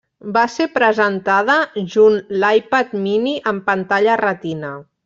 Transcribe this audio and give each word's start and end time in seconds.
Va 0.35 0.43
ser 0.53 0.65
presentada 0.77 1.57
junt 1.97 2.17
l'iPad 2.45 2.99
Mini 3.07 3.39
amb 3.55 3.67
pantalla 3.73 4.23
Retina. 4.29 4.79